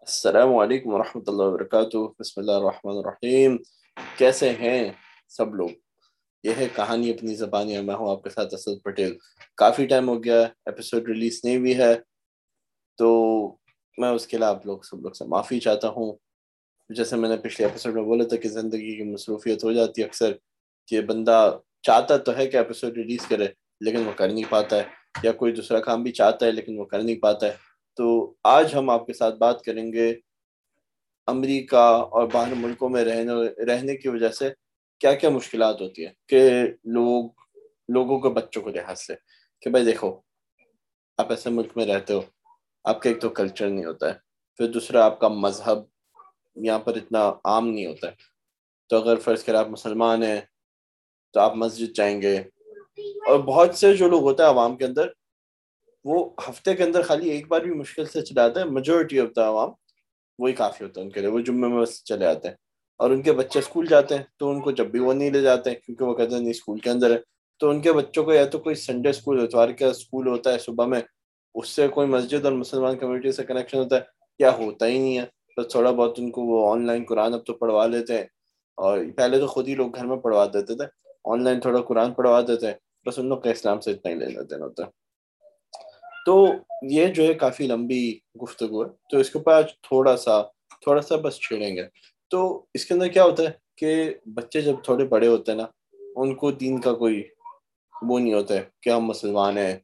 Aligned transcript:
السلام 0.00 0.56
علیکم 0.56 0.94
ورحمۃ 0.94 1.20
اللہ 1.26 1.42
وبرکاتہ۔ 1.42 1.96
بسم 2.18 2.40
اللہ 2.40 2.52
الرحمن 2.52 2.96
الرحیم۔ 2.96 3.56
کیسے 4.18 4.50
ہیں 4.50 4.92
سب 5.28 5.54
لوگ؟ 5.54 5.68
یہ 6.42 6.50
ہے 6.58 6.68
کہانی 6.76 7.10
اپنی 7.10 7.34
زبانی 7.34 7.80
میں 7.80 7.94
ہوں 7.94 8.10
آپ 8.10 8.22
کے 8.22 8.30
ساتھ 8.30 8.54
اسد 8.54 8.82
پٹیل۔ 8.82 9.16
کافی 9.56 9.86
ٹائم 9.86 10.08
ہو 10.08 10.24
گیا 10.24 10.42
ایپیسوڈ 10.42 11.08
ریلیز 11.08 11.40
نہیں 11.44 11.58
بھی 11.58 11.78
ہے۔ 11.78 11.94
تو 12.98 13.08
میں 13.98 14.08
اس 14.08 14.26
کے 14.26 14.36
لیے 14.36 14.46
آپ 14.46 14.66
لوگ 14.66 14.78
سب 14.80 15.02
لوگ 15.02 15.10
سے 15.10 15.24
معافی 15.24 15.60
چاہتا 15.60 15.88
ہوں۔ 15.88 16.12
جیسے 16.88 17.16
میں 17.16 17.28
نے 17.28 17.36
پچھلے 17.36 17.66
ایپیسوڈ 17.66 17.94
میں 17.94 18.02
بولا 18.02 18.24
تھا 18.24 18.36
کہ 18.36 18.48
زندگی 18.48 18.96
کی 18.96 19.02
مصروفیت 19.02 19.64
ہو 19.64 19.72
جاتی 19.72 20.00
ہے 20.00 20.06
اکثر، 20.06 20.32
کہ 20.86 21.00
بندہ 21.00 21.58
چاہتا 21.82 22.16
تو 22.16 22.36
ہے 22.36 22.46
کہ 22.46 22.56
ایپیسوڈ 22.56 22.96
ریلیز 22.96 23.26
کرے، 23.26 23.46
لیکن 23.80 24.06
وہ 24.06 24.12
کر 24.16 24.28
نہیں 24.28 24.50
پاتا 24.50 24.76
ہے۔ 24.76 24.82
یا 25.22 25.32
کوئی 25.32 25.52
دوسرا 25.52 25.80
کام 25.80 26.02
بھی 26.02 26.12
چاہتا 26.12 26.46
ہے، 26.46 26.52
لیکن 26.52 26.78
وہ 26.78 26.84
کر 26.84 27.02
نہیں 27.02 27.16
پاتا 27.16 27.46
ہے۔ 27.46 27.69
تو 27.96 28.34
آج 28.44 28.74
ہم 28.74 28.90
آپ 28.90 29.06
کے 29.06 29.12
ساتھ 29.12 29.34
بات 29.34 29.62
کریں 29.62 29.92
گے 29.92 30.14
امریکہ 31.26 31.76
اور 31.76 32.26
باہر 32.32 32.54
ملکوں 32.54 32.88
میں 32.88 33.04
رہنے 33.04 33.64
رہنے 33.64 33.96
کی 33.96 34.08
وجہ 34.08 34.28
سے 34.28 34.50
کیا 34.98 35.14
کیا 35.14 35.30
مشکلات 35.30 35.80
ہوتی 35.80 36.06
ہیں 36.06 36.12
کہ 36.26 36.62
لوگ 36.84 37.30
لوگوں 37.88 38.20
کے 38.20 38.28
بچوں 38.28 38.62
کو 38.62 38.70
لحاظ 38.70 39.00
سے 39.00 39.14
کہ 39.60 39.70
بھائی 39.70 39.84
دیکھو، 39.84 40.20
آپ 41.18 41.30
ایسے 41.30 41.50
ملک 41.50 41.76
میں 41.76 41.86
رہتے 41.86 42.14
ہو، 42.14 42.20
آپ 42.84 43.02
کا 43.02 43.08
ایک 43.08 43.20
تو 43.20 43.28
کلچر 43.28 43.68
نہیں 43.68 43.84
ہوتا 43.84 44.08
ہے، 44.08 44.14
پھر 44.56 44.66
دوسرا 44.66 45.04
آپ 45.04 45.20
کا 45.20 45.28
مذہب 45.28 45.78
یہاں 46.56 46.78
پر 46.78 46.96
اتنا 46.96 47.32
عام 47.44 47.68
نہیں 47.68 47.86
ہوتا 47.86 48.08
ہے۔ 48.08 48.12
تو 48.88 48.96
اگر 48.96 49.16
فرض 49.16 49.44
کرے 49.44 49.56
آپ 49.56 49.68
مسلمان 49.68 50.22
ہیں 50.22 50.40
تو 51.32 51.40
آپ 51.40 51.56
مسجد 51.56 51.96
جائیں 51.96 52.22
گے۔ 52.22 52.36
اور 53.26 53.38
بہت 53.38 53.74
سے 53.74 53.96
جو 53.96 54.08
لوگ 54.08 54.22
ہوتے 54.22 54.42
ہیں 54.42 54.50
عوام 54.50 54.76
کے 54.76 54.84
اندر 54.84 55.08
وہ 56.04 56.30
ہفتے 56.48 56.74
کے 56.74 56.82
اندر 56.82 57.02
خالی 57.02 57.28
ایک 57.30 57.48
بار 57.48 57.60
بھی 57.60 57.70
مشکل 57.70 58.04
سے 58.04 58.22
چلاتے 58.22 58.60
ہیں 58.60 58.66
میجورٹی 58.66 59.20
آف 59.20 59.28
دا 59.36 59.48
عوام 59.48 59.70
وہی 60.38 60.52
کافی 60.52 60.84
ہوتا 60.84 61.00
ہے 61.00 61.06
ان 61.06 61.12
کے 61.12 61.20
لیے، 61.20 61.28
وہ 61.28 61.40
جمعے 61.40 61.70
میں 61.70 61.82
بس 61.82 62.04
چلے 62.04 62.26
آتے 62.26 62.48
ہیں۔ 62.48 62.54
اور 62.98 63.10
ان 63.10 63.22
کے 63.22 63.32
بچے 63.32 63.58
اسکول 63.58 63.86
جاتے 63.86 64.16
ہیں 64.16 64.24
تو 64.36 64.50
ان 64.50 64.60
کو 64.60 64.70
جب 64.70 64.86
بھی 64.86 64.98
وہ 65.00 65.12
نہیں 65.12 65.30
لے 65.30 65.40
جاتے 65.40 65.70
ہیں 65.70 65.76
کیونکہ 65.76 66.04
وہ 66.04 66.14
کہتے 66.14 66.34
ہیں 66.34 66.40
نہیں، 66.40 66.50
اسکول 66.50 66.78
کے 66.78 66.90
اندر 66.90 67.10
ہے۔ 67.10 67.18
تو 67.58 67.70
ان 67.70 67.80
کے 67.80 67.92
بچوں 67.92 68.24
کو 68.24 68.32
یا 68.32 68.44
تو 68.44 68.58
کوئی 68.58 68.74
سنڈے 68.74 69.08
اسکول 69.08 69.40
اتوار 69.40 69.68
کا 69.68 69.86
اسکول 69.86 70.28
ہوتا 70.28 70.52
ہے 70.52 70.58
صبح 70.58 70.86
میں، 70.86 71.00
اس 71.54 71.68
سے 71.68 71.88
کوئی 71.88 72.08
مسجد 72.08 72.44
اور 72.44 72.52
مسلمان 72.52 72.98
کمیونٹی 72.98 73.32
سے 73.32 73.44
کنیکشن 73.44 73.78
ہوتا 73.78 73.96
ہے 73.96 74.00
یا 74.38 74.50
ہوتا 74.56 74.86
ہی 74.86 74.98
نہیں 74.98 75.18
ہے۔ 75.18 75.24
تو 75.56 75.62
تھوڑا 75.62 75.90
بہت 75.90 76.14
ان 76.18 76.30
کو 76.30 76.42
وہ 76.42 76.72
آن 76.72 76.86
لائن 76.86 77.04
قرآن 77.08 77.34
اب 77.34 77.46
تو 77.46 77.54
پڑھوا 77.54 77.86
لیتے 77.86 78.14
ہیں۔ 78.14 78.24
اور 78.76 78.98
پہلے 79.16 79.38
تو 79.38 79.46
خود 79.46 79.68
ہی 79.68 79.74
لوگ 79.74 79.94
گھر 79.94 80.04
میں 80.04 80.16
پڑھوا 80.16 80.46
دیتے 80.46 80.74
تھے 80.74 80.84
آن 81.24 81.44
لائن 81.44 81.60
تھوڑا 81.60 81.80
قرآن 81.80 82.12
پڑھوا 82.14 82.40
دیتے 82.40 82.66
ہیں، 82.66 82.74
بس 83.06 83.18
ان 83.18 83.26
لوگ 83.26 83.38
کا 83.38 83.50
اسلام 83.50 83.80
سے 83.80 83.90
اتنا 83.90 84.10
ہی 84.10 84.16
لے 84.16 84.26
لیتے 84.26 84.54
ہوتا 84.54 84.84
ہے 84.84 85.00
تو 86.26 86.46
یہ 86.82 87.06
جو 87.06 87.22
ہے 87.22 87.34
کافی 87.34 87.66
لمبی 87.66 88.18
گفتگو 88.42 88.84
ہے۔ 88.84 88.90
تو 89.10 89.18
اس 89.18 89.30
کے 89.30 89.38
اوپر 89.38 89.52
آج 89.52 89.64
تھوڑا 89.82 90.16
سا 90.16 90.42
تھوڑا 90.82 91.02
سا 91.02 91.16
بس 91.16 91.36
چھیڑیں 91.36 91.76
گے۔ 91.76 91.82
تو 92.30 92.64
اس 92.74 92.86
کے 92.86 92.94
اندر 92.94 93.08
کیا 93.08 93.24
ہوتا 93.24 93.42
ہے 93.42 93.50
کہ 93.76 94.14
بچے 94.34 94.60
جب 94.60 94.74
تھوڑے 94.84 95.04
بڑے 95.04 95.26
ہوتے 95.26 95.52
ہیں 95.52 95.58
نا، 95.58 95.66
ان 96.16 96.34
کو 96.34 96.50
دین 96.50 96.80
کا 96.80 96.92
کوئی 96.92 97.22
وہ 98.02 98.18
نہیں 98.18 98.34
ہوتا 98.34 98.54
ہے 98.54 98.62
کہ 98.82 98.90
ہم 98.90 99.04
مسلمان 99.04 99.58
ہیں، 99.58 99.76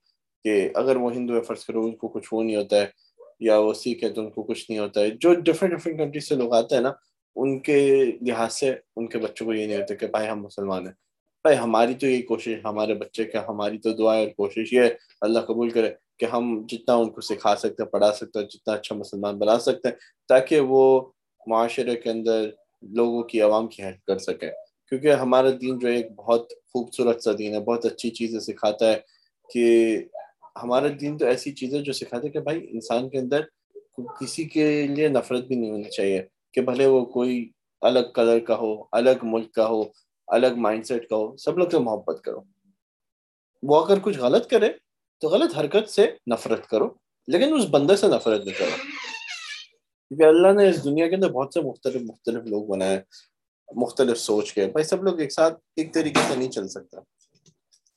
کہ 0.45 0.71
اگر 0.75 0.97
وہ 0.97 1.13
ہندو 1.13 1.35
ہے 1.35 1.41
فرض 1.41 1.65
کرو، 1.65 1.83
ان 1.83 1.97
کو 1.97 2.09
کچھ 2.09 2.29
وہ 2.33 2.43
نہیں 2.43 2.57
ہوتا 2.57 2.77
ہے، 2.77 2.87
یا 3.41 3.59
وہ 3.59 3.73
سکھ 3.75 4.05
ہے 4.05 4.09
تو 4.09 4.21
ان 4.21 4.31
کو 4.31 4.43
کچھ 4.43 4.71
نہیں 4.71 4.81
ہوتا 4.81 5.01
ہے۔ 5.01 5.11
جو 5.11 5.35
ڈفرینٹ 5.35 5.75
ڈفرینٹ 5.75 5.99
کنٹریز 5.99 6.29
سے 6.29 6.35
لوگ 6.35 6.53
آتے 6.53 6.75
ہیں 6.75 6.83
نا، 6.83 6.93
ان 7.37 7.59
کے 7.61 8.05
لحاظ 8.21 8.55
سے 8.55 8.75
ان 8.97 9.07
کے 9.07 9.19
بچوں 9.19 9.47
کو 9.47 9.55
یہ 9.55 9.67
نہیں 9.67 9.77
ہوتا 9.77 9.95
کہ 9.95 10.07
بھائی 10.07 10.29
ہم 10.29 10.43
مسلمان 10.43 10.87
ہیں۔ 10.87 10.95
بھائی، 11.47 11.59
ہماری 11.59 11.95
تو 11.95 12.07
یہی 12.07 12.23
کوشش 12.23 12.55
ہمارے 12.65 12.95
بچے 12.95 13.25
کا، 13.25 13.43
ہماری 13.49 13.79
تو 13.79 13.91
دعا 13.93 14.15
اور 14.15 14.29
کوشش 14.37 14.73
یہ 14.73 14.83
اللہ 15.21 15.41
قبول 15.41 15.71
کرے 15.71 15.91
کہ 16.19 16.25
ہم 16.25 16.47
جتنا 16.69 16.95
ان 16.95 17.11
کو 17.11 17.21
سکھا 17.21 17.55
سکتے 17.57 17.83
ہیں، 17.83 17.91
پڑھا 17.91 18.13
سکتے 18.13 18.39
ہیں 18.39 18.47
جتنا 18.47 18.75
اچھا 18.75 18.95
مسلمان 18.95 19.39
بنا 19.39 19.59
سکتے 19.59 19.89
ہیں، 19.89 19.97
تاکہ 20.29 20.61
وہ 20.61 21.11
معاشرے 21.47 21.97
کے 21.97 22.11
اندر 22.11 22.49
لوگوں 22.83 23.23
کی 23.23 23.41
عوام 23.41 23.69
کی 23.69 23.83
ہیلپ 23.83 24.05
کر 24.05 24.19
سکے۔ 24.19 24.51
کیونکہ 24.89 25.13
ہمارا 25.13 25.51
دین 25.61 25.79
جو 25.79 25.89
ایک 25.89 26.07
بہت 26.17 26.53
خوبصورت 26.73 27.23
سا 27.23 27.33
دین 27.39 27.55
ہے، 27.55 27.61
بہت 27.61 27.85
اچھی 27.85 28.11
چیزیں 28.11 28.41
سکھاتا 28.41 28.87
ہے 28.87 28.99
کہ 29.51 29.99
ہمارا 30.63 30.87
دین 31.01 31.19
تو 31.19 31.27
ایسی 31.27 31.53
چیز 31.53 31.75
ہے 31.75 31.81
جو 31.81 31.93
سکھاتا 31.93 32.27
ہے 32.27 32.33
کہ 32.33 32.41
بھائی، 32.41 32.67
انسان 32.71 33.09
کے 33.09 33.19
اندر 33.19 33.41
کسی 34.21 34.45
کے 34.45 34.87
لیے 34.87 35.09
نفرت 35.09 35.45
بھی 35.45 35.57
نہیں 35.57 35.71
ہونی 35.71 35.91
چاہیے 35.91 36.23
کہ 36.53 36.61
بھلے 36.61 36.87
وہ 36.87 37.05
کوئی 37.05 37.49
الگ 37.83 38.13
کلر 38.15 38.39
کا 38.39 38.57
ہو، 38.59 38.75
الگ 38.93 39.25
ملک 39.25 39.53
کا 39.53 39.67
ہو 39.69 39.83
الگ 40.27 40.47
مائنڈ 40.57 40.87
سیٹ 40.87 41.09
کا 41.09 41.17
ہو 41.17 41.37
سب 41.37 41.59
لوگ 41.59 41.69
سے 41.69 41.79
محبت 41.79 42.21
کرو۔ 42.25 42.41
وہ 43.63 43.85
اگر 43.85 43.99
کچھ 44.03 44.19
غلط 44.19 44.51
کرے، 44.51 44.69
تو 45.21 45.29
غلط 45.29 45.59
حرکت 45.59 45.91
سے 45.91 46.11
نفرت 46.33 46.67
کرو، 46.67 46.89
لیکن 47.27 47.55
اس 47.55 47.67
بندے 47.71 47.97
سے 47.97 48.07
نفرت 48.07 48.45
نہیں 48.45 48.59
کرو۔ 48.59 48.77
کیونکہ 50.09 50.23
اللہ 50.23 50.53
نے 50.53 50.71
اس 50.71 50.85
دنیا 50.85 51.09
کے 51.09 51.15
اندر 51.15 51.31
بہت 51.33 51.55
سے 51.55 51.61
مختلف 51.61 52.03
مختلف 52.03 52.45
لوگ 52.45 52.65
بنائے، 52.65 53.01
مختلف 53.77 54.19
سوچ 54.19 54.53
کے۔ 54.53 54.67
بھائی، 54.67 54.85
سب 54.85 55.05
لوگ 55.05 55.21
ایک 55.21 55.33
ساتھ، 55.33 55.55
ایک 55.77 55.95
طریقے 55.95 56.21
سے 56.29 56.37
نہیں 56.37 56.51
چل 56.51 56.69
سکتا۔ 56.69 57.01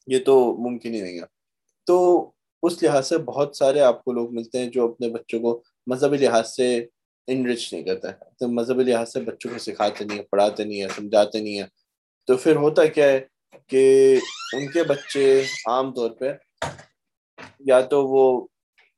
یہ 0.07 0.19
تو 0.25 0.57
ممکن 0.57 0.94
ہی 0.94 1.01
نہیں 1.01 1.19
ہے۔ 1.19 1.39
تو 1.85 2.29
اس 2.63 2.84
لحاظ 2.84 3.07
سے 3.07 3.18
بہت 3.18 3.56
سارے 3.56 3.79
آپ 3.79 4.03
کو 4.03 4.12
لوگ 4.12 4.34
ملتے 4.34 4.59
ہیں 4.59 4.69
جو 4.69 4.91
اپنے 4.91 5.09
بچوں 5.09 5.39
کو 5.39 5.63
مذہبی 5.88 6.18
لحاظ 6.18 6.56
سے 6.56 6.88
انرچ 7.28 7.73
نہیں 7.73 7.84
کرتا 7.84 8.09
ہے 8.09 8.13
تو 8.39 8.47
مذہبی 8.47 8.84
لحاظ 8.84 9.13
سے 9.13 9.22
بچوں 9.22 9.51
کو 9.51 9.59
سکھاتے 9.59 10.03
نہیں 10.03 10.18
ہیں، 10.18 10.25
پڑھاتے 10.25 10.63
نہیں 10.63 10.81
ہیں، 10.81 10.88
سمجھاتے 10.95 11.39
نہیں 11.39 11.59
ہیں۔ 11.59 11.68
تو 12.29 12.35
پھر 12.38 12.56
ہوتا 12.56 12.85
کیا 12.85 13.06
ہے 13.06 13.19
کہ 13.67 13.81
ان 14.56 14.67
کے 14.72 14.84
بچے 14.84 15.23
عام 15.67 15.91
طور 15.94 16.09
پہ 16.19 16.31
یا 17.66 17.79
تو 17.91 18.06
وہ 18.07 18.25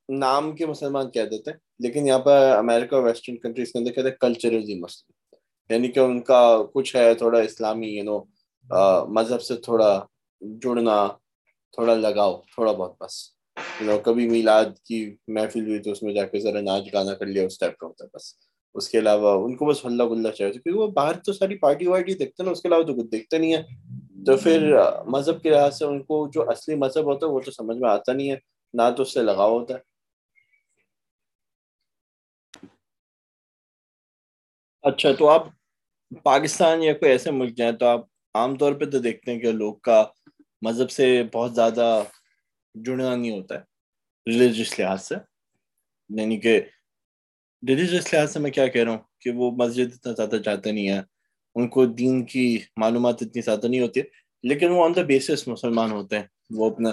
نام 0.10 0.52
کے 0.56 0.66
مسلمان 0.66 1.12
کہہ 1.12 1.26
دیتے 1.32 1.52
ہیں، 1.52 1.58
لیکن 1.80 2.08
یہاں 2.08 2.20
پر 2.20 2.52
امریکہ 2.58 2.96
اور 2.96 3.04
ویسٹرن 3.04 3.38
کنٹریز 3.38 3.72
کے 3.72 3.80
اندر 3.80 3.92
کہتے 3.92 4.10
ہیں 4.10 4.16
کلچرلی 4.22 4.80
مسلم 4.82 5.74
یعنی 5.74 5.92
کہ 5.92 6.00
ان 6.00 6.20
کا 6.22 6.42
کچھ 6.74 6.96
ہے 6.96 7.14
تھوڑا 7.14 7.40
اسلامی 7.40 7.90
یو 7.90 8.04
نو 8.04 8.20
مذہب 9.14 9.42
سے 9.42 9.56
تھوڑا 9.64 9.90
جڑنا، 10.42 11.08
تھوڑا 11.74 11.96
لگاؤ، 11.96 12.38
تھوڑا 12.54 12.72
بہت 12.72 13.02
بس. 13.02 13.16
یو 13.58 13.86
نو 13.86 13.98
کبھی 14.06 14.28
میلاد 14.30 14.78
کی 14.86 15.04
محفل 15.28 15.68
ہوئی 15.68 15.82
تو 15.84 15.92
اس 15.92 16.04
میں 16.04 16.14
جا 16.14 16.26
کے 16.26 16.40
ذرا 16.40 16.62
ناچ 16.62 16.94
گانا 16.94 17.14
کر 17.14 17.26
لیا، 17.26 17.46
اس 17.46 17.60
ٹائپ 17.60 17.78
کا 17.78 17.88
ہوتا 17.88 18.06
ہے 18.06 18.10
بس. 18.14 18.34
اس 18.76 18.90
کے 18.90 19.00
علاوہ 19.00 19.46
ان 19.46 19.56
کو 19.56 19.66
بس 19.66 19.86
ہلہ 19.86 20.04
گلہ 20.04 20.32
چاہیے 20.32 20.52
کیونکہ 20.54 20.80
وہ 20.80 20.88
باہر 20.88 21.14
تو 21.20 21.34
ساری 21.34 21.58
پارٹی 21.58 21.88
وارٹی 21.88 22.14
دیکھتے 22.14 22.44
نا، 22.44 22.52
اس 22.52 22.62
کے 22.62 22.68
علاوہ 22.68 22.84
تو 22.84 22.96
کچھ 22.96 23.12
دیکھتے 23.12 23.38
نہیں 23.38 23.54
ہے 23.54 23.62
تو 24.26 24.38
پھر 24.38 24.74
مذہب 25.06 25.42
کے 25.44 25.50
لحاظ 25.50 25.78
سے 25.78 25.86
ان 25.86 26.04
کو 26.04 26.30
جو 26.34 26.50
اصلی 26.50 26.76
مذہب 26.76 27.04
ہوتا 27.04 27.28
ہے 27.28 27.32
وہ 27.32 27.40
تو 27.40 27.52
سمجھ 27.52 27.78
میں 27.78 27.90
آتا 27.90 28.14
نہیں 28.14 28.32
ہے، 28.32 28.36
نہ 28.74 28.82
تو 28.98 29.04
اس 29.04 29.14
سے 29.14 29.22
لگاؤ 29.22 29.60
ہوتا 29.60 29.74
ہے۔ 29.74 29.80
اچھا 34.84 35.10
تو 35.20 35.30
آپ 35.30 35.48
پاکستان 36.24 36.84
یا 36.84 36.94
کوئی 36.94 37.12
ایسے 37.12 37.32
ملک 37.32 37.58
جائیں 37.58 37.72
تو 37.72 37.86
آپ 37.86 38.00
عام 38.36 38.58
طور 38.58 38.74
پہ 38.74 38.86
تو 38.86 39.00
دیکھتے 39.00 39.32
ہیں 39.32 39.40
کہ 39.40 39.52
لوگ 39.52 39.76
کا 39.76 40.04
مذہب 40.62 40.92
سے 40.92 41.24
بہت 41.34 41.56
زیادہ 41.56 42.04
جڑنا 42.76 43.16
نہیں 43.16 43.32
ہوتا 43.32 43.56
ہے 43.56 43.60
ریلیجس 44.28 44.80
لحاظ 44.80 45.04
سے۔ 45.04 45.16
یعنی 46.10 46.40
کہ 46.40 46.62
ریلیجس 47.68 48.14
لحاظ 48.14 48.34
سے 48.34 48.40
میں 48.40 48.52
کیا 48.52 48.68
کہہ 48.68 48.84
رہا 48.84 48.92
ہوں 48.92 49.00
کہ 49.20 49.32
وہ 49.32 49.52
مسجد 49.52 49.94
اتنا 49.94 50.14
زیادہ 50.14 50.36
جاتے 50.36 50.72
نہیں 50.72 50.88
ہیں 50.88 51.02
ان 51.56 51.68
کو 51.68 51.86
دین 51.86 52.26
کی 52.26 52.60
معلومات 52.78 53.16
اتنی 53.22 53.42
زیادہ 53.42 53.68
نہیں 53.68 53.82
ہوتی، 53.82 54.02
لیکن 54.44 54.70
وہ 54.70 54.86
آن 54.86 54.96
دا 54.96 55.02
بیسس 55.02 55.48
مسلمان 55.48 55.92
ہوتے 55.92 56.16
ہیں، 56.16 56.24
وہ 56.50 56.70
اپنا 56.70 56.90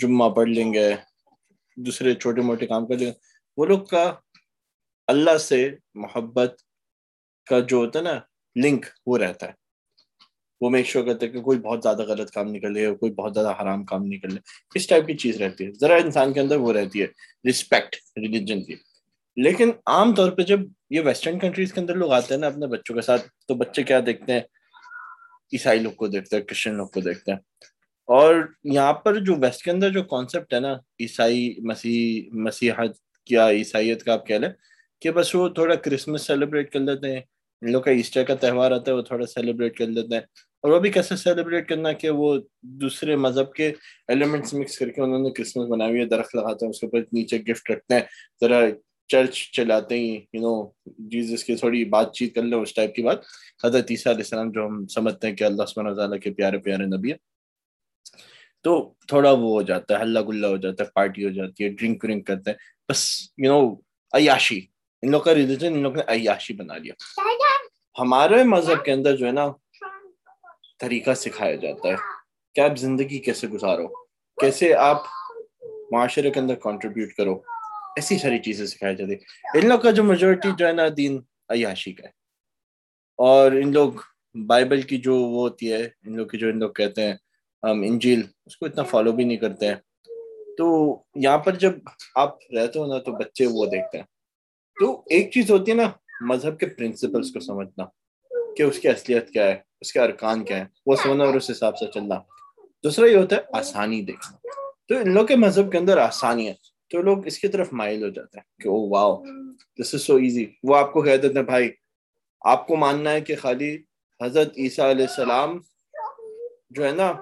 جمعہ 0.00 0.30
پڑھ 0.30 0.48
لیں 0.48 0.74
گے، 0.74 0.94
دوسرے 1.76 2.14
چھوٹے 2.14 2.40
موٹے 2.40 2.66
کام 2.66 2.86
کر 2.86 2.98
لیں 2.98 3.06
گے۔ 3.06 3.12
وہ 3.56 3.66
لوگ 3.66 3.78
کا 3.78 4.14
اللہ 5.06 5.38
سے 5.38 5.70
محبت 5.94 6.60
کا 7.46 7.60
جو 7.60 7.76
ہوتا 7.76 7.98
ہے 7.98 8.04
نا 8.04 8.18
لنک 8.56 8.86
وہ 9.06 9.18
رہتا 9.18 9.46
ہے۔ 9.46 9.52
وہ 10.60 10.70
میک 10.70 10.86
شور 10.86 11.04
کرتے 11.04 11.26
ہیں 11.26 11.32
کہ 11.32 11.40
کوئی 11.40 11.58
بہت 11.58 11.82
زیادہ 11.82 12.02
غلط 12.02 12.30
کام 12.30 12.48
نکل 12.48 12.72
لے 12.72 12.94
کوئی 12.94 13.12
بہت 13.12 13.34
زیادہ 13.34 13.54
حرام 13.62 13.84
کام 13.84 14.02
نکل 14.04 14.34
لے 14.34 14.40
اس 14.74 14.86
ٹائپ 14.86 15.06
کی 15.06 15.14
چیز 15.14 15.42
رہتی 15.42 15.66
ہے۔ 15.66 15.72
ذرا 15.72 15.94
انسان 15.94 16.32
کے 16.32 16.40
اندر 16.40 16.56
وہ 16.56 16.72
رہتی 16.72 17.02
ہے 17.02 17.06
رسپیکٹ 17.50 17.96
ریلیجن 18.16 18.62
کی۔ 18.64 18.74
لیکن 19.36 19.70
عام 19.86 20.14
طور 20.14 20.32
پہ 20.32 20.42
جب 20.42 20.60
یہ 20.90 21.00
ویسٹرن 21.00 21.38
کنٹریز 21.38 21.72
کے 21.72 21.80
اندر 21.80 21.94
لوگ 21.94 22.12
آتے 22.12 22.34
ہیں 22.34 22.40
نا 22.40 22.46
اپنے 22.46 22.66
بچوں 22.66 22.94
کے 22.94 23.00
ساتھ، 23.00 23.22
تو 23.48 23.54
بچے 23.54 23.82
کیا 23.82 24.00
دیکھتے 24.06 24.32
ہیں؟ 24.32 24.40
عیسائی 25.52 25.78
لوگ 25.78 25.92
کو 25.92 26.06
دیکھتے 26.06 26.36
ہیں، 26.36 26.42
کرسچن 26.42 26.74
لوگ 26.74 26.86
کو 26.86 27.00
دیکھتے 27.00 27.32
ہیں۔ 27.32 27.38
اور 28.06 28.34
یہاں 28.64 28.92
پر 28.92 29.14
جو 29.14 29.34
ویسٹ 29.34 29.64
کے 29.64 29.70
اندر 29.70 29.90
جو 29.90 30.02
کانسیپٹ 30.02 30.54
ہے 30.54 30.60
نا، 30.60 30.72
عیسائی 30.72 31.54
مسیح 31.58 32.28
مسیحت 32.32 32.98
کیا 33.24 33.50
عیسائیت 33.50 34.04
کا 34.04 34.12
آپ 34.12 34.26
کہہ 34.26 34.36
لیں، 34.36 34.48
کہ 35.00 35.10
بس 35.10 35.34
وہ 35.34 35.48
تھوڑا 35.48 35.74
کرسمس 35.74 36.22
سیلیبریٹ 36.22 36.72
کر 36.72 36.80
لیتے 36.80 37.12
ہیں۔ 37.12 37.20
ان 37.62 37.72
لوگ 37.72 37.82
کا 37.82 37.90
ایسٹر 37.90 38.24
کا 38.24 38.34
تہوار 38.34 38.70
آتا 38.70 38.90
ہے، 38.90 38.96
وہ 38.96 39.02
تھوڑا 39.02 39.26
سیلیبریٹ 39.26 39.78
کر 39.78 39.86
لیتے 39.86 40.14
ہیں۔ 40.14 40.22
اور 40.62 40.70
وہ 40.70 40.78
بھی 40.78 40.90
کیسے 40.90 41.16
سیلیبریٹ 41.16 41.68
کرنا 41.68 41.92
کہ 41.92 42.10
وہ 42.10 42.40
دوسرے 42.62 43.16
مذہب 43.16 43.52
کے 43.52 43.72
ایلیمنٹس 44.08 44.54
مکس 44.54 44.78
کر 44.78 44.88
کے 44.88 45.00
انہوں 45.00 45.18
نے 45.18 45.30
کرسمس 45.30 45.68
بنائی 45.68 45.90
ہوئی 45.90 46.00
ہے، 46.00 46.06
درخت 46.06 46.34
لگاتے 46.34 46.64
ہیں، 46.66 46.70
اس 46.70 46.80
کے 46.80 46.86
اوپر 46.86 47.00
نیچے 47.12 47.38
گفٹ 47.38 47.70
رکھتے 47.70 47.94
ہیں۔ 47.94 48.02
ذرا 48.40 48.60
چرچ 49.08 49.50
چلاتے 49.52 49.94
ہی 49.94 50.14
یو 50.32 50.40
نو 50.40 50.54
جیزس 51.10 51.44
کی 51.44 51.56
تھوڑی 51.56 51.84
بات 51.84 52.12
چیت 52.14 52.34
کر 52.34 52.42
لیں 52.42 52.58
اس 52.58 52.74
ٹائپ 52.74 52.94
کی 52.94 53.02
بات. 53.02 53.18
حضرت 53.64 53.90
عیسیٰ 53.90 54.12
علیہ 54.12 54.24
السلام 54.24 54.50
جو 54.50 54.66
ہم 54.66 54.86
سمجھتے 54.86 55.26
ہیں 55.26 55.34
کہ 55.36 55.44
اللہ 55.44 55.64
سبحانہ 55.64 55.94
تعالیٰ 55.94 56.18
کے 56.20 56.30
پیارے 56.30 56.58
پیارے 56.58 56.86
نبی 56.86 57.12
ہے 57.12 57.16
تو 58.64 58.94
تھوڑا 59.08 59.30
وہ 59.30 59.50
ہو 59.52 59.62
جاتا 59.62 59.94
ہے، 59.94 60.02
ہلہ 60.02 60.18
گلہ 60.28 60.46
ہو 60.46 60.56
جاتا 60.56 60.84
ہے 60.84 60.88
پارٹی 60.94 61.24
ہو 61.24 61.30
جاتی 61.30 61.64
ہے 61.64 61.68
ڈرنک 61.68 62.04
ورنک 62.04 62.26
کرتے 62.26 62.50
ہیں. 62.50 62.58
بس 62.88 63.30
یو 63.38 63.52
نو 63.52 63.74
عیاشی. 64.12 64.60
ان 65.02 65.10
لوگ 65.10 65.20
کا 65.20 65.34
ریلیجن 65.34 65.72
ان 65.72 65.82
لوگ 65.82 65.96
نے 65.96 66.02
عیاشی 66.08 66.54
بنا 66.54 66.76
لیا. 66.76 66.94
ہمارے 68.00 68.42
مذہب 68.44 68.84
کے 68.84 68.92
اندر 68.92 69.16
جو 69.16 69.26
ہے 69.26 69.32
نا، 69.32 69.48
طریقہ 70.78 71.14
سکھایا 71.14 71.54
جاتا 71.54 71.88
ہے. 71.88 71.94
کہ 72.54 72.60
آپ 72.60 72.78
زندگی 72.78 73.18
کیسے 73.18 73.48
گزارو؟ 73.48 73.88
کیسے 74.40 74.74
آپ 74.74 75.02
معاشرے 75.92 76.30
کے 76.30 76.40
اندر 76.40 76.54
کنٹریبیوٹ 76.54 77.12
کرو؟ 77.12 77.55
ایسی 77.96 78.18
ساری 78.18 78.38
چیزیں 78.38 78.66
سکھائی 78.66 78.96
جاتی 78.96 79.14
ان 79.54 79.68
لوگ 79.68 79.80
کا 79.80 79.90
جو 79.90 80.04
میجورٹی 80.04 80.48
جو 80.58 80.66
ہے 80.66 80.72
نا 80.72 80.82
دین 80.96 81.20
عیاشی 81.48 81.92
کا 81.92 82.04
ہے۔ 82.04 82.12
اور 83.16 83.52
ان 83.52 83.72
لوگ 83.72 83.92
بائبل 84.46 84.82
کی 84.82 84.98
جو 84.98 85.14
وہ 85.16 85.48
ہوتی 85.48 85.72
ہے 85.72 85.82
ان 85.84 86.16
لوگ 86.16 86.26
کی 86.26 86.38
جو 86.38 86.48
ان 86.48 86.58
لوگ 86.58 86.70
کہتے 86.70 87.02
ہیں 87.02 87.14
انجیل 87.62 88.22
اس 88.46 88.56
کو 88.56 88.66
اتنا 88.66 88.82
فالو 88.82 89.12
بھی 89.12 89.24
نہیں 89.24 89.36
کرتے 89.36 89.66
ہیں۔ 89.68 89.74
تو 90.58 90.96
یہاں 91.14 91.38
پر 91.38 91.54
جب 91.54 91.72
آپ 92.14 92.38
رہتے 92.54 92.78
ہو 92.78 92.86
نا 92.86 92.98
تو 92.98 93.12
بچے 93.12 93.46
وہ 93.46 93.66
دیکھتے 93.66 93.98
ہیں۔ 93.98 94.04
تو 94.80 95.02
ایک 95.10 95.30
چیز 95.32 95.50
ہوتی 95.50 95.70
ہے 95.70 95.76
نا 95.76 95.90
مذہب 96.20 96.58
کے 96.58 96.66
پرنسپلس 96.66 97.32
کو 97.32 97.40
سمجھنا 97.40 97.84
کہ 98.56 98.62
اس 98.62 98.78
کی 98.78 98.88
اصلیت 98.88 99.30
کیا 99.30 99.44
ہے 99.44 99.56
اس 99.80 99.92
کے 99.92 100.00
ارکان 100.00 100.44
کیا 100.44 100.58
ہے 100.58 100.64
وہ 100.86 100.96
سمجھنا 100.96 101.24
اور 101.24 101.34
اس 101.34 101.50
حساب 101.50 101.78
سے 101.78 101.86
چلنا۔ 101.94 102.14
دوسرا 102.84 103.06
یہ 103.06 103.16
ہوتا 103.16 103.36
ہے 103.36 103.40
آسانی 103.52 104.02
دیکھنا۔ 104.02 104.36
تو 104.88 104.96
ان 104.96 105.14
لوگ 105.14 105.26
کے 105.26 105.36
مذہب 105.36 105.72
کے 105.72 105.78
اندر 105.78 105.96
آسانی 105.98 106.48
ہے۔ 106.48 106.75
تو 106.88 107.02
لوگ 107.02 107.26
اس 107.26 107.38
کی 107.38 107.48
طرف 107.48 107.68
مائل 107.72 108.02
ہو 108.02 108.08
جاتے 108.08 108.38
ہیں 108.38 108.62
کہ 108.62 108.68
او 108.68 108.88
واو 108.88 109.24
دس 109.82 109.94
از 109.94 110.02
سو 110.02 110.16
ایزی 110.16 110.46
وہ 110.62 110.76
آپ 110.76 110.92
کو 110.92 111.02
کہہ 111.02 111.16
دیتے 111.16 111.34
ہیں، 111.34 111.42
بھائی، 111.42 111.70
آپ 112.40 112.66
کو 112.66 112.76
ماننا 112.76 113.10
ہے 113.10 113.20
کہ 113.20 113.36
خالی 113.36 113.78
حضرت 114.24 114.52
عیسیٰ 114.56 114.90
علیہ 114.90 115.06
السلام 115.08 115.58
جو 116.70 116.84
ہے 116.84 116.90
نا، 116.90 117.12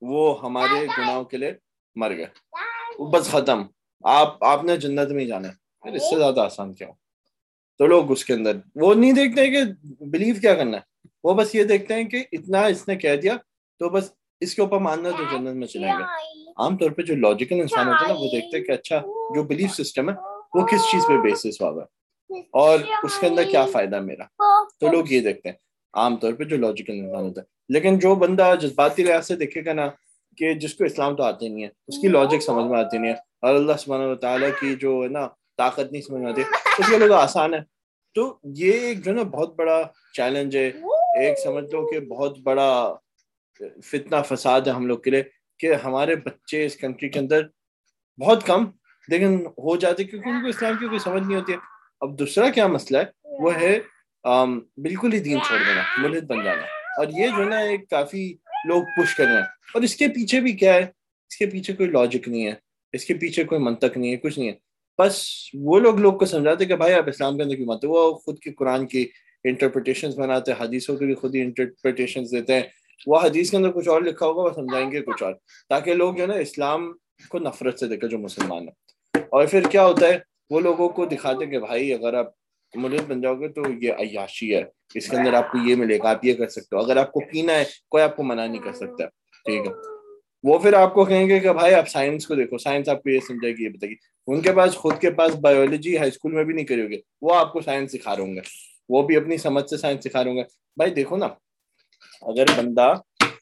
وہ 0.00 0.42
ہمارے 0.42 0.86
گناہوں 0.86 1.24
کے 1.24 1.36
لیے 1.36 1.52
مر 1.96 2.16
گئے۔ 2.16 2.26
بس 3.10 3.30
ختم۔ 3.30 3.62
آپ 4.04 4.44
آپ 4.44 4.64
نے 4.64 4.76
جنت 4.76 5.10
میں 5.10 5.22
ہی 5.22 5.28
جانا 5.28 5.48
ہے۔ 5.48 5.52
اس 5.94 6.02
سے 6.02 6.18
زیادہ 6.18 6.40
آسان 6.40 6.74
کیا؟ 6.74 6.88
ہو 6.88 6.92
تو 7.78 7.86
لوگ 7.86 8.12
اس 8.12 8.24
کے 8.24 8.34
اندر، 8.34 8.56
وہ 8.74 8.94
نہیں 8.94 9.12
دیکھتے 9.12 9.46
ہیں 9.46 9.50
کہ 9.50 9.60
بلیو 10.04 10.34
کیا 10.40 10.54
کرنا 10.54 10.76
ہے۔ 10.76 11.08
وہ 11.24 11.34
بس 11.34 11.54
یہ 11.54 11.64
دیکھتے 11.64 11.94
ہیں 11.94 12.04
کہ 12.04 12.24
اتنا 12.32 12.60
اس 12.60 12.88
نے 12.88 12.96
کہہ 12.96 13.16
دیا، 13.16 13.36
تو 13.78 13.88
بس 13.88 14.10
اس 14.40 14.54
کے 14.54 14.62
اوپر 14.62 14.78
ماننا 14.78 15.10
تو 15.10 15.36
جنت 15.36 15.54
میں 15.54 15.66
چلیں 15.66 15.92
گے 15.92 16.02
عام 16.58 16.76
طور 16.76 16.90
پہ 16.90 17.02
جو 17.02 17.16
لاجیکل 17.16 17.60
انسان 17.60 17.86
ہوتا 17.88 18.08
ہے 18.08 18.12
نا 18.12 18.20
وہ 18.20 18.26
دیکھتے 18.32 18.58
ہیں 18.58 18.64
کہ 18.64 18.72
اچھا 18.72 18.98
جو 19.34 19.42
بلیف 19.42 19.70
سسٹم 19.74 20.10
ہے 20.10 20.14
وہ 20.54 20.66
کس 20.66 20.80
چیز 20.90 21.02
پہ 21.08 21.16
بیسس 21.16 21.60
ہوا 21.62 21.82
ہے؟ 21.82 21.98
اور 22.40 22.78
اس 23.02 23.18
کے 23.18 23.26
اندر 23.26 23.42
کیا 23.50 23.66
فائدہ 23.72 24.00
میرا؟ 24.00 24.24
تو 24.80 24.92
لوگ 24.92 25.04
یہ 25.10 25.20
دیکھتے 25.20 25.48
ہیں 25.48 25.56
عام 25.94 26.16
طور 26.16 26.32
پہ 26.32 26.44
جو 26.44 26.56
لاجیکل 26.56 26.92
انسان 26.92 27.24
ہوتا 27.24 27.40
ہے۔ 27.40 27.46
لیکن 27.68 27.98
جو 27.98 28.14
بندہ 28.14 28.54
جذباتی 28.60 29.02
لحاظ 29.02 29.26
سے 29.26 29.36
دیکھے 29.36 29.64
گا 29.64 29.72
نا 29.72 29.88
کہ 30.36 30.54
جس 30.54 30.74
کو 30.74 30.84
اسلام 30.84 31.16
تو 31.16 31.22
آتے 31.22 31.48
نہیں 31.48 31.64
ہے 31.64 31.68
اس 31.88 31.98
کی 31.98 32.08
لاجک 32.08 32.42
سمجھ 32.42 32.64
میں 32.64 32.80
آتی 32.80 32.98
نہیں 32.98 33.10
ہے۔ 33.10 33.16
اور 33.16 33.54
اللہ 33.54 33.72
سبحانہ 33.78 34.04
و 34.04 34.14
تعالیٰ 34.14 34.50
کی 34.60 34.76
جو 34.76 35.00
ہے 35.02 35.08
نا 35.08 35.28
طاقت 35.58 35.92
نہیں 35.92 36.02
سمجھ 36.02 36.22
میں 36.22 36.32
آتی 36.32 36.42
اس 36.78 36.90
کے 36.90 36.98
لیے 36.98 37.14
آسان 37.14 37.54
ہے۔ 37.54 37.60
تو 38.14 38.38
یہ 38.44 38.72
ایک 38.72 39.04
جو 39.04 39.10
ہے 39.10 39.16
نا 39.16 39.22
بہت 39.22 39.56
بڑا 39.56 39.82
چیلنج 40.12 40.56
ہے۔ 40.56 40.70
ایک 41.20 41.38
سمجھ 41.38 41.72
لو 41.72 41.86
کہ 41.86 42.00
بہت 42.00 42.38
بڑا 42.38 42.94
فتنہ 43.84 44.16
فساد 44.28 44.60
ہے 44.60 44.70
ہم 44.70 44.86
لوگ 44.86 44.98
کے 44.98 45.10
لیے۔ 45.10 45.37
کہ 45.58 45.74
ہمارے 45.84 46.16
بچے 46.16 46.66
اس 46.66 46.76
کنٹری 46.76 47.08
کے 47.08 47.18
اندر 47.18 47.42
بہت 48.20 48.46
کم، 48.46 48.64
لیکن 49.08 49.46
ہو 49.46 49.76
جاتے 49.76 50.04
کیونکہ 50.04 50.28
ان 50.28 50.42
کو 50.42 50.48
اسلام 50.48 50.76
کی 50.80 50.86
کوئی 50.86 50.98
سمجھ 50.98 51.22
نہیں 51.22 51.40
ہوتی۔ 51.40 51.52
ہے 51.52 51.56
اب 52.00 52.18
دوسرا 52.18 52.50
کیا 52.50 52.66
مسئلہ 52.66 52.98
ہے؟ 52.98 53.04
وہ 53.24 53.54
ہے 53.54 53.78
بالکل 54.76 55.12
ہی 55.12 55.18
دین 55.18 55.38
چھوڑ 55.46 55.58
دینا، 55.58 55.82
ملحد 55.98 56.20
بن 56.20 56.44
جانا۔ 56.44 56.62
اور 56.98 57.06
یہ 57.06 57.26
جو 57.26 57.44
ہے 57.44 57.48
نا، 57.48 57.58
ایک 57.58 57.90
کافی 57.90 58.34
لوگ 58.68 58.82
پش 58.82 59.14
کر 59.16 59.24
رہے 59.24 59.32
ہیں۔ 59.32 59.42
اور 59.42 59.82
اس 59.82 59.96
کے 59.96 60.08
پیچھے 60.08 60.40
بھی 60.40 60.52
کیا 60.52 60.74
ہے؟ 60.74 60.86
اس 61.28 61.36
کے 61.36 61.46
پیچھے 61.46 61.72
کوئی 61.72 61.88
لاجک 61.88 62.28
نہیں 62.28 62.46
ہے، 62.46 62.52
اس 62.92 63.04
کے 63.04 63.14
پیچھے 63.14 63.44
کوئی 63.44 63.60
منطق 63.60 63.96
نہیں 63.96 64.12
ہے، 64.12 64.16
کچھ 64.16 64.38
نہیں 64.38 64.48
ہے۔ 64.48 64.54
بس 64.98 65.22
وہ 65.54 65.80
لوگ 65.80 65.98
لوگ 65.98 66.12
کو 66.12 66.26
سمجھاتے 66.26 66.64
کہ 66.64 66.76
بھائی، 66.76 66.94
آپ 66.94 67.08
اسلام 67.08 67.36
کے 67.36 67.42
اندر 67.42 67.54
کیوں 67.54 67.66
مانتے 67.66 67.86
وہ 67.86 68.14
خود 68.14 68.38
کی 68.38 68.52
قرآن 68.52 68.86
کی 68.86 69.08
انٹرپریٹیشن 69.44 70.10
بناتے 70.16 70.52
ہیں، 70.52 70.64
حدیثوں 70.64 70.96
کی 70.96 71.06
بھی 71.06 71.14
خود 71.14 71.34
ہی 71.34 71.40
انٹرپریٹیشن 71.40 72.24
دیتے 72.24 72.54
ہیں۔ 72.54 72.62
وہ 73.06 73.20
حدیث 73.20 73.50
کے 73.50 73.56
اندر 73.56 73.70
کچھ 73.70 73.88
اور 73.88 74.02
لکھا 74.02 74.26
ہوگا 74.26 74.42
وہ 74.42 74.50
سمجھائیں 74.54 74.92
گے 74.92 75.00
کچھ 75.00 75.22
اور۔ 75.22 75.34
تاکہ 75.68 75.94
لوگ 75.94 76.14
جو 76.14 76.22
ہے 76.22 76.26
نا 76.26 76.34
اسلام 76.34 76.92
کو 77.28 77.38
نفرت 77.38 77.78
سے 77.78 77.88
دیکھے 77.88 78.08
جو 78.08 78.18
مسلمان 78.18 78.62
ہیں۔ 78.62 79.20
اور 79.30 79.46
پھر 79.46 79.62
کیا 79.70 79.86
ہوتا 79.86 80.08
ہے؟ 80.08 80.18
وہ 80.50 80.60
لوگوں 80.60 80.88
کو 80.88 81.06
دکھاتے 81.06 81.46
کہ 81.46 81.58
بھائی، 81.58 81.94
اگر 81.94 82.14
آپ 82.14 82.26
ملک 82.74 83.00
بن 83.08 83.20
جاؤ 83.20 83.34
گے 83.34 83.48
تو 83.48 83.62
یہ 83.82 83.92
عیاشی 83.92 84.54
ہے۔ 84.54 84.64
اس 84.94 85.08
کے 85.08 85.16
اندر 85.16 85.34
آپ 85.34 85.52
کو 85.52 85.58
یہ 85.58 85.74
ملے 85.74 85.98
گا، 85.98 86.10
آپ 86.10 86.24
یہ 86.24 86.34
کر 86.34 86.48
سکتے 86.48 86.76
ہو۔ 86.76 86.80
اگر 86.80 86.96
آپ 86.96 87.12
کو 87.12 87.20
پینا 87.20 87.52
ہے، 87.52 87.64
کوئی 87.90 88.02
آپ 88.02 88.16
کو 88.16 88.22
منع 88.22 88.46
نہیں 88.46 88.62
کر 88.62 88.72
سکتا۔ 88.72 89.06
ٹھیک 89.44 89.66
ہے۔ 89.66 89.72
وہ 90.42 90.58
پھر 90.58 90.72
آپ 90.72 90.94
کو 90.94 91.04
کہیں 91.04 91.28
گے 91.28 91.40
کہ 91.40 91.52
بھائی، 91.52 91.74
آپ 91.74 91.88
سائنس 91.88 92.26
کو 92.26 92.34
دیکھو۔ 92.34 92.58
سائنس 92.58 92.88
آپ 92.88 93.02
کو 93.02 93.10
یہ 93.10 93.18
سمجھے 93.28 93.48
گی، 93.48 93.64
یہ 93.64 93.68
بتائے 93.68 93.90
گی۔ 93.90 93.94
ان 94.26 94.40
کے 94.40 94.52
پاس، 94.52 94.74
خود 94.74 94.98
کے 95.00 95.10
پاس 95.10 95.34
بایولوجی 95.34 95.98
ہائی 95.98 96.08
اسکول 96.08 96.32
میں 96.32 96.44
بھی 96.44 96.54
نہیں 96.54 96.66
کرو 96.66 96.88
گے 96.90 96.96
وہ 97.22 97.34
آپ 97.34 97.52
کو 97.52 97.60
سائنس 97.60 97.92
سکھا 97.92 98.16
رہے 98.16 98.22
ہوں 98.22 98.34
گے۔ 98.34 98.40
وہ 98.88 99.02
بھی 99.02 99.16
اپنی 99.16 99.36
سمجھ 99.36 99.70
سے 99.70 99.76
سائنس 99.76 100.04
سکھا 100.04 100.24
رہے 100.24 100.30
ہوں 100.30 100.36
گے۔ 100.36 100.42
بھائی 100.76 100.90
دیکھو 100.90 101.16
نا 101.16 101.28
اگر 102.22 102.44
بندہ 102.56 102.94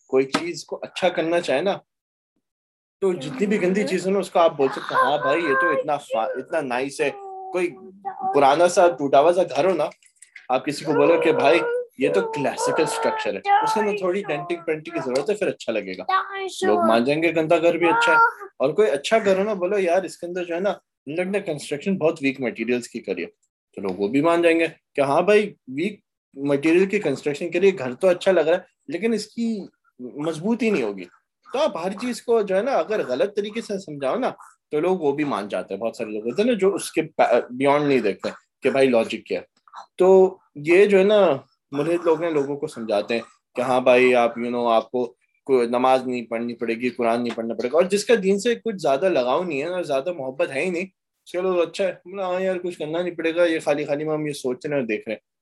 کوئی 0.07 0.25
چیز 0.25 0.65
کو 0.65 0.79
اچھا 0.83 1.09
کرنا 1.09 1.41
چاہے 1.41 1.63
نا، 1.63 1.79
تو 3.01 3.13
جتنی 3.13 3.47
بھی 3.47 3.63
گندی 3.63 3.87
چیز 3.87 4.07
ہے 4.07 4.13
نا 4.13 4.19
اس 4.19 4.31
کو 4.31 4.39
آپ 4.39 4.57
بول 4.57 4.69
سکتے 4.69 4.95
ہاں 4.95 5.19
بھائی، 5.19 5.45
یہ 5.45 5.55
تو 5.61 5.71
اتنا 5.71 5.97
اتنا 6.13 6.61
نائس 6.61 7.01
ہے۔ 7.01 7.11
کوئی 7.53 7.71
پرانا 8.35 8.69
سا 8.69 8.89
ٹوٹا 8.89 9.21
ہوا 9.21 9.33
سا 9.33 9.43
گھر 9.43 9.65
ہو 9.65 9.75
نا، 9.75 9.85
آپ 10.49 10.67
کسی 10.67 10.85
کو 10.85 10.93
بولو 10.93 11.21
کہ 11.21 11.33
بھائی، 11.33 11.61
یہ 11.99 12.09
تو 12.13 12.33
کلاسیکل 12.33 12.83
اسٹرکچر 12.83 13.35
ہے۔ 13.35 13.39
اس 13.63 13.75
کے 13.75 13.81
اندر 13.81 13.97
تھوڑی 13.99 14.23
ڈینٹنگ 14.23 14.59
پینٹنگ 14.67 14.95
کی 14.95 15.01
ضرورت 15.05 15.31
ہے، 15.31 15.35
پھر 15.35 15.47
اچھا 15.47 15.73
لگے 15.73 15.99
گا۔ 15.99 16.05
لوگ 16.67 16.79
مان 16.89 17.05
جائیں 17.05 17.23
گے، 17.23 17.35
گندا 17.37 17.59
گھر 17.59 17.77
بھی 17.79 17.89
اچھا 17.89 18.13
ہے۔ 18.13 18.17
اور 18.59 18.71
کوئی 18.71 18.91
اچھا 18.91 19.19
گھر 19.19 19.39
ہو 19.39 19.45
نا، 19.45 19.53
بولو 19.53 19.79
یار، 19.79 20.03
اس 20.03 20.19
کے 20.19 20.27
اندر 20.27 20.45
جو 20.45 20.55
ہے 20.55 20.61
نا 20.61 20.73
لوگ 21.07 21.27
نے 21.27 21.41
کنسٹرکشن 21.41 21.97
بہت 21.97 22.19
ویک 22.23 22.41
مٹیریلس 22.41 22.89
کی 22.89 23.01
کری 23.01 23.23
ہے۔ 23.23 23.29
تو 23.75 23.81
لوگ 23.81 23.91
وہ 23.97 24.09
بھی 24.09 24.21
مان 24.21 24.43
جائیں 24.43 24.61
گے 24.61 24.67
کہ 24.95 25.01
ہاں 25.01 25.23
بھائی 25.23 25.55
ویک 25.69 26.01
مٹیریل 26.37 26.87
کی 26.87 26.99
کنسٹرکشن 26.99 27.51
کے 27.51 27.61
لیے 27.61 27.71
گھر 27.79 27.95
تو 27.95 28.09
اچھا 28.09 28.33
لگ 28.33 28.41
رہا 28.41 28.57
ہے، 28.57 28.63
لیکن 28.89 29.13
اس 29.13 29.27
کی 29.27 29.59
مضبوط 29.99 30.63
ہی 30.63 30.71
نہیں 30.71 30.83
ہوگی۔ 30.83 31.05
تو 31.53 31.59
آپ 31.59 31.77
ہر 31.77 31.91
چیز 31.91 32.23
کو 32.23 32.43
جو 32.43 32.57
ہے 32.57 32.63
نا، 32.63 32.71
اگر 32.71 33.01
غلط 33.09 33.37
طریقے 33.37 33.61
سے 33.61 33.79
سمجھاؤ 33.79 34.17
نا، 34.17 34.31
تو 34.71 34.81
لوگ 34.81 34.99
وہ 34.99 35.13
بھی 35.13 35.25
مان 35.25 35.49
جاتے 35.49 35.75
ہیں۔ 35.75 35.81
بہت 35.81 35.97
سارے 35.97 36.11
لوگ 36.11 36.27
ہوتے 36.27 36.43
ہیں 36.43 36.51
نا 36.51 36.59
جو 36.59 36.75
اس 36.75 36.93
کے 36.93 37.03
بیونڈ 37.51 37.87
نہیں 37.87 38.01
دیکھتے 38.01 38.29
کہ 38.63 38.71
بھائی 38.71 38.89
لاجک 38.89 39.27
کیا۔ 39.27 39.41
تو 39.99 40.39
یہ 40.55 40.87
جو 40.87 40.99
ہے 40.99 41.05
نا، 41.05 41.37
ملحد 41.71 42.05
لوگ 42.05 42.23
ہیں، 42.23 42.31
لوگوں 42.31 42.57
کو 42.57 42.67
سمجھاتے 42.67 43.15
ہیں 43.15 43.23
کہ 43.55 43.61
ہاں 43.61 43.81
بھائی، 43.81 44.15
آپ 44.15 44.39
یو 44.39 44.51
نو 44.51 44.69
آپ 44.69 44.91
کو 44.91 45.15
کوئی 45.45 45.69
نماز 45.69 46.07
نہیں 46.07 46.27
پڑھنی 46.27 46.55
پڑے 46.55 46.75
گی، 46.75 46.89
قرآن 46.89 47.23
نہیں 47.23 47.37
پڑھنا 47.37 47.55
پڑے 47.55 47.69
گا۔ 47.69 47.77
اور 47.77 47.85
جس 47.85 48.05
کا 48.05 48.15
دین 48.23 48.39
سے 48.39 48.55
کچھ 48.55 48.77
زیادہ 48.77 49.09
لگاؤ 49.09 49.43
نہیں 49.45 49.63
ہے 49.63 49.69
اور 49.69 49.83
زیادہ 49.83 50.13
محبت 50.13 50.51
ہے 50.51 50.65
ہی 50.65 50.71
نہیں 50.71 50.87
چلو 51.25 51.61
اچھا 51.61 51.85
ہے۔ 51.85 51.93
ہاں 52.23 52.41
یار، 52.41 52.57
کچھ 52.57 52.79
کرنا 52.79 53.03
نہیں 53.03 53.15
پڑے 53.15 53.35
گا، 53.35 53.45
یہ 53.45 53.59
خالی 53.65 53.85
خالی 53.85 54.05
میں 54.05 54.15
ہم 54.15 54.27
یہ 54.27 54.33
سوچ 54.33 54.67
رہے 54.67 54.75
ہیں 54.75 54.81
اور 54.81 54.87
دیکھ 54.87 55.09
رہے 55.09 55.15
ہیں۔ 55.15 55.36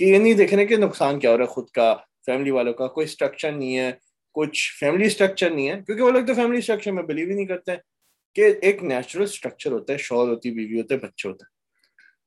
کہ 0.00 0.04
یہ 0.04 0.18
نہیں 0.18 0.34
دیکھ 0.34 0.54
رہے 0.54 0.66
کہ 0.66 0.76
نقصان 0.76 1.18
کیا 1.18 1.30
ہو 1.30 1.36
رہا 1.36 1.44
ہے 1.44 1.48
خود 1.48 1.70
کا 1.70 1.94
فیملی 2.26 2.50
والوں 2.50 2.72
کا 2.72 2.86
کوئی 2.86 3.04
اسٹرکچر 3.04 3.52
نہیں 3.52 3.76
ہے 3.76 3.92
کچھ 4.32 4.72
فیملی 4.78 5.06
اسٹرکچر 5.06 5.50
نہیں 5.50 5.68
ہے 5.68 5.80
کیونکہ 5.86 6.04
وہ 6.04 6.10
لوگ 6.10 6.26
تو 6.26 6.34
فیملی 6.34 6.58
اسٹرکچر 6.58 6.92
میں 6.92 7.02
بلیو 7.02 7.28
ہی 7.28 7.34
نہیں 7.34 7.46
کرتے 7.46 7.72
ہیں 7.72 7.78
کہ 8.34 8.52
ایک 8.62 8.82
نیچرل 8.82 9.22
اسٹرکچر 9.22 9.72
ہوتا 9.72 9.92
ہے 9.92 9.98
شور 9.98 10.28
ہوتی 10.28 10.50
بیوی 10.50 10.80
ہوتے 10.80 10.96
بچے 10.96 11.28
ہوتے 11.28 11.44
ہیں۔ 11.44 11.50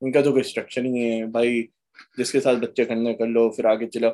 ان 0.00 0.12
کا 0.12 0.20
تو 0.20 0.30
کوئی 0.30 0.40
اسٹرکچر 0.40 0.84
ہی 0.84 0.90
نہیں 0.90 1.20
ہے 1.20 1.26
بھائی 1.26 1.66
جس 2.18 2.32
کے 2.32 2.40
ساتھ 2.40 2.58
بچے 2.58 2.84
کرنے 2.84 3.14
کر 3.14 3.26
لو 3.26 3.50
پھر 3.50 3.64
آگے 3.64 3.86
چلو 3.86 4.08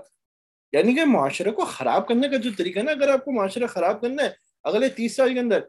یعنی 0.73 0.95
کہ 0.95 1.05
معاشرے 1.05 1.51
کو 1.51 1.65
خراب 1.65 2.09
کرنے 2.09 2.29
کا 2.29 2.37
جو 2.37 2.51
طریقہ 2.59 2.79
ہے 2.79 2.85
نا 2.85 2.91
اگر 2.91 3.09
آپ 3.09 3.25
کو 3.25 3.33
معاشرہ 3.33 3.67
خراب 3.67 4.01
کرنا 4.01 4.23
ہے 4.23 4.31
اگلے 4.65 4.89
تیس 4.89 5.17
سال 5.17 5.35
کے 5.35 5.41
اندر 5.41 5.61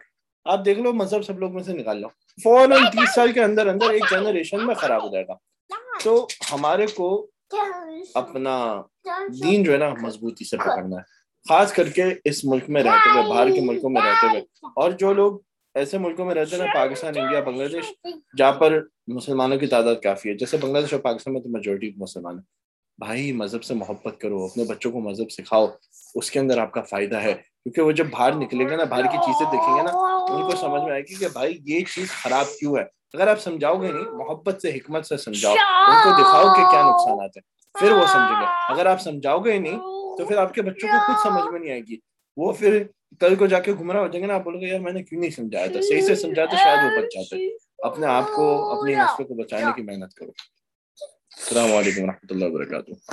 آپ 0.46 0.66
دیکھ 0.66 0.80
لو 0.80 0.94
مذہب 0.94 1.22
سب 1.22 1.40
لوگ 1.40 1.54
میں 1.54 1.64
سے 1.64 1.74
نکال 1.74 2.02
لو۔ 2.02 2.08
فوراً 2.44 2.84
تیس 2.84 3.16
سال 3.16 3.32
کے 3.32 3.44
اندر 3.44 3.68
اندر 3.68 3.90
ایک 3.90 4.04
جنریشن 4.12 4.66
میں 4.66 4.76
خراب 4.76 5.04
ہو 5.04 5.12
جائے 5.12 5.26
گا۔ 5.28 5.34
تو 6.04 6.28
ہمارے 6.52 6.88
کو 6.88 7.31
اپنا 8.14 8.82
دین 9.44 9.64
جو 9.64 9.74
ہے 9.74 9.78
نا 9.78 9.90
مضبوطی 10.02 10.46
سے 10.46 10.58
پکڑنا 10.58 10.96
ہے۔ 10.96 11.02
خاص 11.50 11.74
کر 11.74 11.88
کے 11.90 12.04
اس 12.24 12.46
ملک 12.46 12.64
میں 12.68 12.84
رہتے 12.84 13.10
ہوئے 13.14 13.30
باہر 13.30 13.48
کے 13.56 13.62
ملکوں 13.62 13.90
میں 13.90 14.02
رہتے 14.02 14.28
ہوئے۔ 14.28 14.42
اور 14.76 14.92
جو 14.92 15.14
لوگ 15.14 15.40
ایسے 15.76 15.98
ملکوں 15.98 16.26
میں 16.26 16.36
رہتے 16.36 16.56
ہیں 16.56 16.64
نا 16.64 16.74
پاکستان 16.74 17.18
انڈیا 17.18 17.40
بنگلہ 17.40 17.68
دیش 17.68 17.94
جہاں 18.38 18.52
پر 18.52 18.80
مسلمانوں 19.08 19.58
کی 19.58 19.68
تعداد 19.68 19.96
کافی 20.04 20.30
ہے۔ 20.30 20.34
جیسے 20.34 20.58
بنگلہ 20.58 20.82
دیش 20.82 20.94
اور 20.94 21.02
پاکستان 21.02 21.34
میں 21.34 21.42
تو 21.42 21.50
میجورٹی 21.50 21.92
مسلمان 21.98 22.38
ہے 22.38 22.62
بھائی 22.98 23.32
مذہب 23.32 23.64
سے 23.64 23.74
محبت 23.74 24.22
کرو 24.22 24.46
اپنے 24.46 24.64
بچوں 24.64 24.92
کو 24.92 25.00
مذہب 25.00 25.32
سکھاؤ۔ 25.32 25.68
اس 26.16 26.32
کے 26.32 26.40
اندر 26.40 26.58
آپ 26.58 26.72
کا 26.72 26.82
فائدہ 26.82 27.18
ہے۔ 27.18 27.34
کیونکہ 27.34 27.82
وہ 27.82 27.92
جب 27.92 28.06
باہر 28.12 28.34
نکلیں 28.34 28.70
گے 28.70 28.76
نا 28.76 28.84
باہر 28.84 29.04
کی 29.04 29.18
چیزیں 29.26 29.52
دیکھیں 29.52 29.78
گے 29.78 29.82
نا 29.82 29.90
ان 30.36 30.52
کو 30.52 30.58
سمجھ 30.58 30.82
میں 30.82 30.92
آئے 30.92 31.02
گی 31.02 31.16
کہ 31.16 31.28
بھائی 31.34 31.58
یہ 31.66 31.80
چیز 31.96 32.12
خراب 32.12 32.46
کیوں 32.60 32.78
ہے؟ 32.78 33.01
اگر 33.14 33.28
آپ 33.28 33.40
سمجھاؤ 33.40 33.82
گے 33.82 33.92
نہیں 33.92 34.04
محبت 34.04 34.62
سے 34.62 34.70
حکمت 34.70 35.06
سے 35.06 35.18
سمجھاؤ۔ 35.18 35.54
ان 35.54 36.04
کو 36.04 36.22
دکھاؤ 36.22 36.56
کہ 36.56 36.72
کیا 36.72 36.82
نقصانات 36.82 37.38
ہیں۔ 37.38 37.42
پھر 37.80 37.92
وہ 37.92 38.06
سمجھیں 38.08 38.42
گے۔ 38.42 38.46
اگر 38.74 38.86
آپ 38.86 39.02
سمجھاؤ 39.02 39.40
گے 39.40 39.58
نہیں 39.58 39.78
تو 40.18 40.26
پھر 40.28 40.38
آپ 40.38 40.54
کے 40.54 40.62
بچوں 40.62 40.90
کو 40.90 41.14
خود 41.14 41.16
سمجھ 41.24 41.52
میں 41.52 41.60
نہیں 41.60 41.72
آئے 41.72 41.82
گی۔ 41.82 41.98
وہ 42.38 42.54
پھر 42.54 42.84
کل 43.20 43.36
کو 43.36 43.48
جا 43.48 43.60
کے 43.60 43.74
گمراہ 43.74 44.02
ہو 44.02 44.08
جائیں 44.08 44.22
گے 44.24 44.28
نا 44.28 44.36
آپ 44.36 44.44
بولو 44.44 44.60
گے 44.60 44.68
یار 44.68 44.80
میں 44.80 44.92
نے 44.92 45.04
کیوں 45.04 45.22
نہیں 45.22 45.32
سمجھایا 45.32 45.66
تھا؟ 45.66 45.82
صحیح 45.82 46.02
سے 46.02 46.16
سمجھا 46.16 46.46
تو 46.46 46.56
شاید 46.56 46.80
وہ 46.84 46.98
بچ 46.98 47.16
جاتے۔ 47.16 47.48
اپنے 47.78 48.08
آپ 48.08 48.28
کو 48.36 48.72
اپنی 48.80 48.96
نسلوں 48.96 49.28
کو 49.28 49.34
بچانے 49.34 49.66
کی 49.76 49.82
محنت 49.82 50.14
کرو۔ 50.14 50.32
السلام 51.38 51.74
علیکم 51.74 52.04
و 52.04 52.06
رحمۃ 52.06 52.28
اللہ 52.30 52.46
وبرکاتہ۔ 52.46 53.12